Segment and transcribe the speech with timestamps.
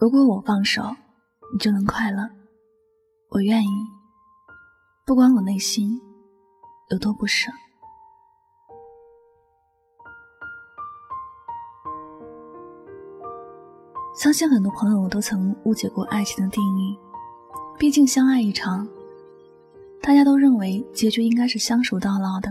[0.00, 0.82] 如果我放手，
[1.52, 2.26] 你就能快乐。
[3.28, 3.66] 我愿意，
[5.04, 6.00] 不管我内心
[6.88, 7.52] 有多不舍。
[14.16, 16.98] 相信很多朋友都曾误解过爱情的定义。
[17.78, 18.88] 毕竟相爱一场，
[20.00, 22.50] 大家都认为结局应该是相守到老的。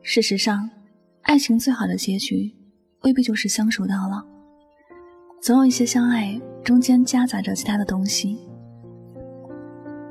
[0.00, 0.70] 事实上，
[1.24, 2.56] 爱情最好的结局
[3.02, 4.33] 未必就是相守到老。
[5.44, 8.38] 总有一些相爱中间夹杂着其他的东西，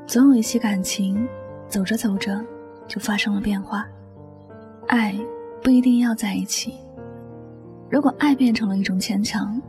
[0.06, 1.26] 总有一些感情
[1.66, 2.40] 走着走着
[2.86, 3.84] 就发生了变化。
[4.86, 5.12] 爱
[5.60, 6.74] 不一定要在一起，
[7.90, 9.60] 如果爱变成了一种牵强，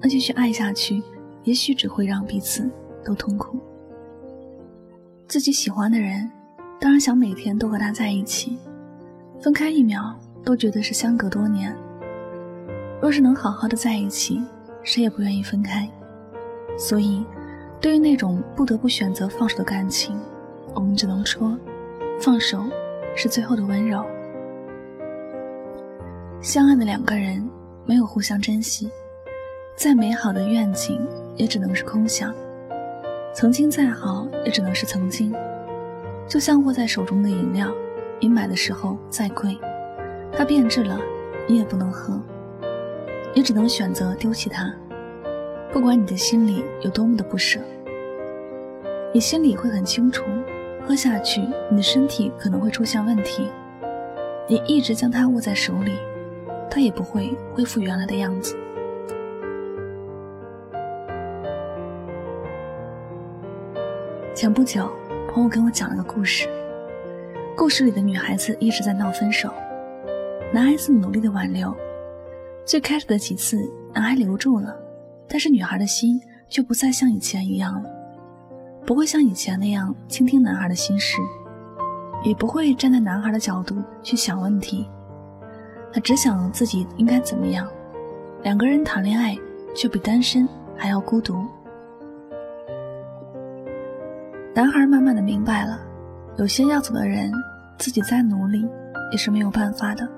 [0.00, 1.00] 那继续爱下去，
[1.44, 2.68] 也许只会让彼此
[3.04, 3.56] 都痛苦。
[5.28, 6.28] 自己喜欢的人，
[6.80, 8.58] 当然想每天都和他在一起，
[9.40, 11.72] 分开一秒都觉得是相隔多年。
[13.00, 14.42] 若是能好好的在一起。
[14.84, 15.88] 谁也不愿意分开，
[16.76, 17.24] 所以，
[17.80, 20.16] 对于那种不得不选择放手的感情，
[20.74, 21.58] 我们只能说，
[22.20, 22.62] 放手
[23.16, 24.04] 是最后的温柔。
[26.42, 27.42] 相爱的两个人
[27.86, 28.90] 没有互相珍惜，
[29.74, 31.00] 再美好的愿景
[31.34, 32.34] 也只能是空想，
[33.32, 35.34] 曾经再好也只能是曾经。
[36.28, 37.72] 就像握在手中的饮料，
[38.20, 39.58] 你买的时候再贵，
[40.30, 41.00] 它变质了，
[41.48, 42.20] 你也不能喝。
[43.34, 44.72] 也只能选择丢弃它。
[45.72, 47.58] 不管你的心里有多么的不舍，
[49.12, 50.24] 你心里会很清楚，
[50.86, 53.48] 喝下去你的身体可能会出现问题。
[54.46, 55.92] 你一直将它握在手里，
[56.70, 58.56] 它也不会恢复原来的样子。
[64.32, 64.90] 前不久，
[65.32, 66.48] 朋友跟我讲了个故事，
[67.56, 69.48] 故事里的女孩子一直在闹分手，
[70.52, 71.74] 男孩子努力的挽留。
[72.64, 74.74] 最开始的几次，男孩留住了，
[75.28, 77.90] 但是女孩的心却不再像以前一样了，
[78.86, 81.18] 不会像以前那样倾听男孩的心事，
[82.24, 84.88] 也不会站在男孩的角度去想问题，
[85.92, 87.68] 他只想自己应该怎么样。
[88.42, 89.36] 两个人谈恋爱，
[89.74, 91.44] 却比单身还要孤独。
[94.54, 95.78] 男孩慢慢的明白了，
[96.38, 97.30] 有些要走的人，
[97.76, 98.66] 自己再努力
[99.12, 100.08] 也是没有办法的。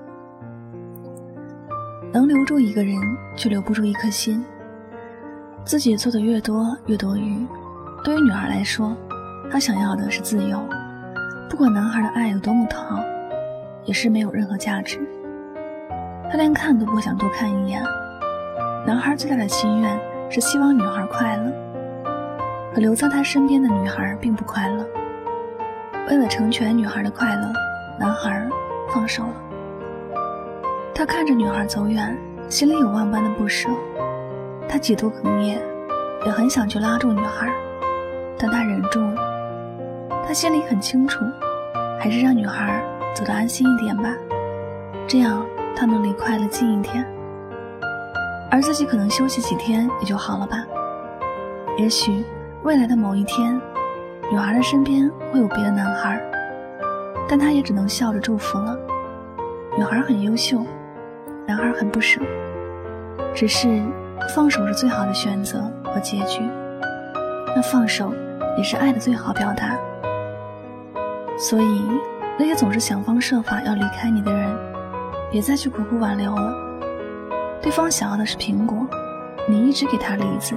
[2.11, 2.95] 能留住一个人，
[3.35, 4.43] 却留不住一颗心。
[5.65, 7.45] 自己做的越多，越多余。
[8.03, 8.95] 对于女孩来说，
[9.51, 10.59] 她想要的是自由。
[11.49, 13.03] 不管男孩的爱有多么疼，
[13.83, 14.99] 也是没有任何价值。
[16.31, 17.83] 她连看都不想多看一眼。
[18.85, 21.51] 男孩最大的心愿是希望女孩快乐，
[22.73, 24.85] 可留在他身边的女孩并不快乐。
[26.09, 27.51] 为了成全女孩的快乐，
[27.99, 28.47] 男孩
[28.93, 29.33] 放手了。
[30.97, 32.17] 他看着女孩走远，
[32.49, 33.69] 心里有万般的不舍。
[34.67, 35.61] 他几度哽咽，
[36.25, 37.53] 也很想去拉住女孩，
[38.35, 39.15] 但他忍住了。
[40.25, 41.23] 他心里很清楚，
[41.99, 44.11] 还是让女孩走得安心一点吧，
[45.07, 47.05] 这样他能离快乐近一点。
[48.49, 50.65] 而自己可能休息几天也就好了吧。
[51.77, 52.25] 也许
[52.63, 53.61] 未来的某一天，
[54.31, 56.19] 女孩的身边会有别的男孩，
[57.29, 58.75] 但他也只能笑着祝福了。
[59.77, 60.65] 女孩很优秀。
[61.47, 62.19] 男孩很不舍，
[63.33, 63.81] 只是
[64.35, 66.41] 放手是最好的选择和结局。
[67.55, 68.13] 那放手
[68.57, 69.77] 也是爱的最好表达。
[71.39, 71.81] 所以，
[72.37, 74.53] 那些总是想方设法要离开你的人，
[75.31, 76.53] 别再去苦苦挽留了。
[77.61, 78.85] 对方想要的是苹果，
[79.47, 80.53] 你一直给他梨子，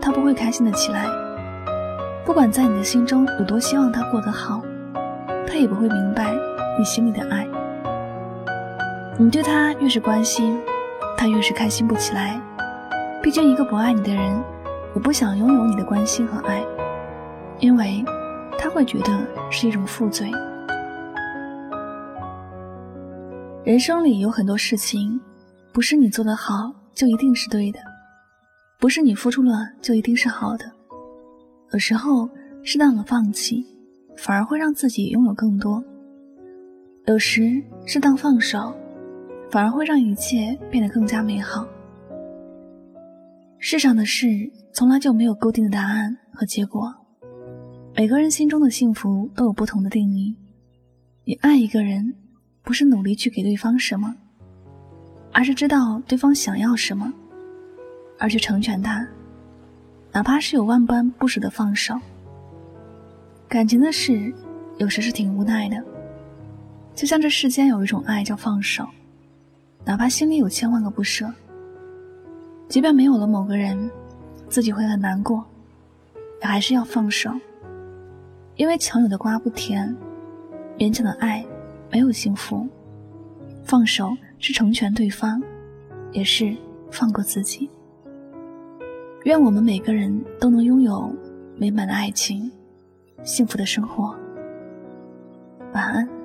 [0.00, 1.06] 他不会开心的起来。
[2.24, 4.60] 不管在你的心中有多希望他过得好，
[5.46, 6.34] 他也不会明白
[6.76, 7.46] 你心里的爱。
[9.20, 10.58] 你对他越是关心，
[11.14, 12.40] 他越是开心不起来。
[13.22, 14.42] 毕竟，一个不爱你的人，
[14.94, 16.64] 也不想拥有你的关心和爱，
[17.58, 18.02] 因为
[18.58, 19.12] 他会觉得
[19.50, 20.30] 是一种负罪。
[23.62, 25.20] 人生里有很多事情，
[25.70, 27.78] 不是你做得好就一定是对的，
[28.78, 30.64] 不是你付出了就一定是好的。
[31.74, 32.26] 有时候，
[32.62, 33.66] 适当的放弃，
[34.16, 35.84] 反而会让自己拥有更多。
[37.04, 38.74] 有时，适当放手。
[39.50, 41.66] 反而会让一切变得更加美好。
[43.58, 44.28] 世上的事
[44.72, 46.94] 从来就没有固定的答案和结果，
[47.94, 50.34] 每个人心中的幸福都有不同的定义。
[51.24, 52.14] 你爱一个人，
[52.62, 54.14] 不是努力去给对方什么，
[55.32, 57.12] 而是知道对方想要什么，
[58.18, 59.06] 而去成全他，
[60.12, 61.94] 哪怕是有万般不舍的放手。
[63.48, 64.32] 感情的事，
[64.78, 65.76] 有时是挺无奈的，
[66.94, 68.88] 就像这世间有一种爱叫放手。
[69.84, 71.32] 哪怕心里有千万个不舍，
[72.68, 73.90] 即便没有了某个人，
[74.48, 75.44] 自己会很难过，
[76.40, 77.32] 也还是要放手，
[78.56, 79.96] 因为强扭的瓜不甜，
[80.78, 81.44] 勉强的爱
[81.90, 82.68] 没有幸福。
[83.64, 85.42] 放手是成全对方，
[86.12, 86.56] 也是
[86.90, 87.70] 放过自己。
[89.24, 91.14] 愿我们每个人都能拥有
[91.56, 92.50] 美满的爱情，
[93.22, 94.14] 幸福的生活。
[95.72, 96.19] 晚安。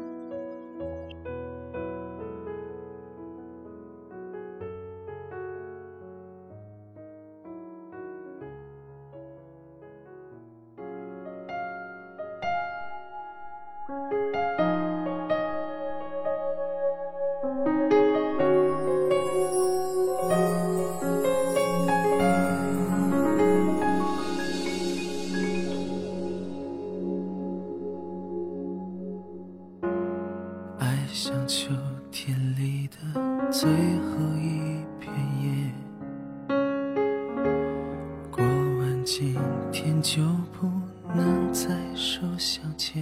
[41.56, 43.02] 能再手相牵。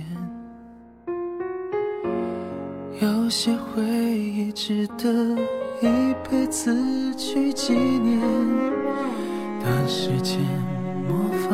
[3.01, 5.11] 有些回忆值得
[5.81, 6.71] 一辈子
[7.15, 8.21] 去纪念，
[9.59, 10.39] 当时间
[11.07, 11.49] 魔法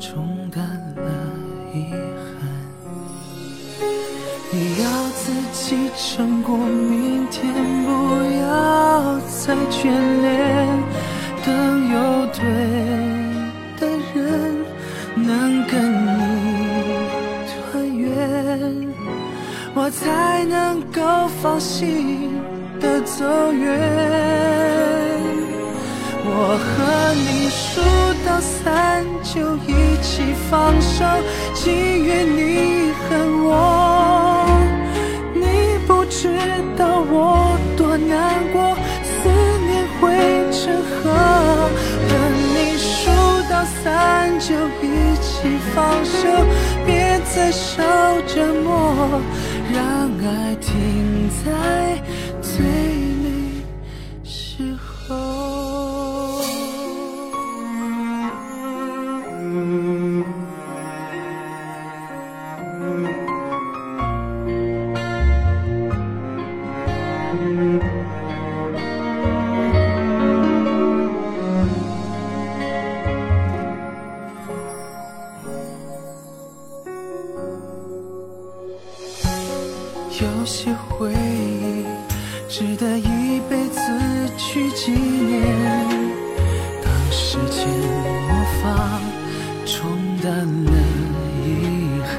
[0.00, 0.64] 冲淡
[0.96, 1.08] 了
[1.72, 2.50] 遗憾，
[4.50, 5.12] 你要。
[5.14, 7.54] 自己撑过明天，
[7.84, 7.90] 不
[8.40, 9.84] 要再眷
[10.20, 10.66] 恋。
[11.44, 12.42] 等有对
[20.02, 21.00] 才能够
[21.40, 22.40] 放心
[22.80, 23.62] 的走远。
[26.24, 27.80] 我和你数
[28.26, 29.70] 到三就一
[30.02, 31.04] 起放手，
[31.54, 33.48] 情愿你恨我。
[35.34, 35.44] 你
[35.86, 36.28] 不知
[36.76, 39.28] 道我多难过，思
[39.68, 39.70] 念
[40.00, 40.00] 会
[40.50, 41.00] 成河。
[42.08, 42.10] 和
[42.54, 42.90] 你数
[43.48, 44.50] 到三就
[44.82, 44.84] 一
[45.20, 45.30] 起
[45.74, 46.18] 放手，
[46.84, 46.90] 别
[47.32, 47.82] 再受
[48.26, 48.34] 折
[48.64, 49.20] 磨，
[49.72, 52.02] 让爱停在
[52.42, 53.02] 最。
[53.22, 53.62] 美
[54.22, 55.41] 时候
[82.62, 83.80] 值得一辈子
[84.36, 85.42] 去纪念。
[86.80, 87.66] 当时间
[88.28, 88.30] 魔
[88.62, 88.64] 法
[89.66, 89.90] 冲
[90.22, 90.72] 淡了
[91.44, 91.44] 遗
[92.06, 92.14] 憾，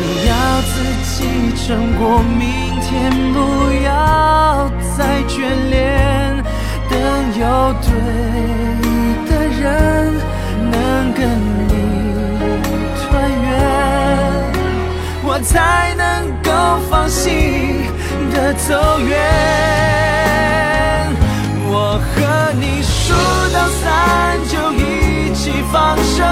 [0.00, 0.32] 你要
[0.62, 0.72] 自
[1.04, 1.12] 己
[1.54, 2.40] 撑过明
[2.80, 2.88] 天，
[3.34, 3.38] 不
[3.84, 5.36] 要再眷
[5.68, 6.42] 恋。
[6.88, 6.96] 等
[7.38, 7.44] 有
[7.82, 7.88] 对
[9.28, 9.62] 的人
[10.72, 11.20] 能跟
[11.68, 11.70] 你
[13.02, 13.04] 团
[13.42, 13.52] 圆，
[15.24, 16.02] 我才能
[16.42, 16.48] 够
[16.88, 17.06] 放。
[17.10, 17.28] 心
[18.30, 19.16] 的走远，
[21.66, 23.12] 我和你数
[23.52, 26.22] 到三就一起放手，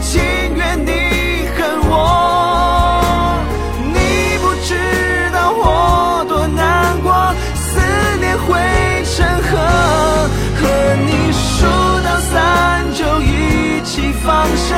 [0.00, 0.20] 情
[0.56, 0.90] 愿你
[1.56, 1.58] 恨
[1.88, 1.92] 我。
[3.92, 3.96] 你
[4.42, 4.74] 不知
[5.32, 7.80] 道我多难过，思
[8.20, 8.44] 念会
[9.14, 9.50] 成河。
[10.60, 10.62] 和
[11.06, 11.66] 你数
[12.04, 12.32] 到三
[12.92, 14.74] 就一起放手，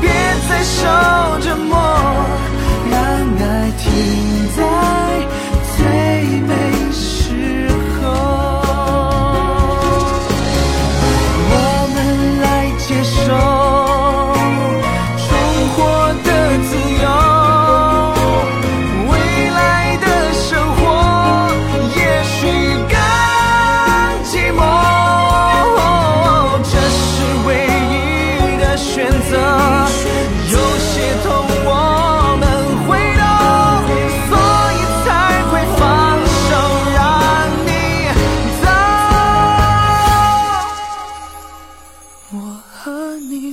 [0.00, 0.10] 别
[0.48, 1.19] 再受。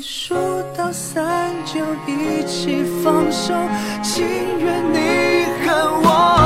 [0.02, 0.36] 数
[0.76, 3.54] 到三就一起放手
[4.04, 4.26] 情
[4.60, 6.37] 愿你恨我